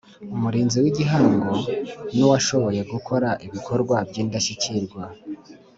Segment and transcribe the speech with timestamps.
[0.33, 1.51] Iumurinzi wigihango
[2.15, 5.03] nuwashoboye gukora ibikorwa byindashyikirwa